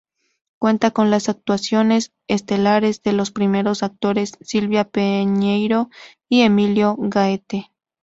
[0.57, 5.91] Cuenta con las actuaciones estelares de los primeros actores Silvia Piñeiro
[6.27, 7.69] y Emilio Gaete.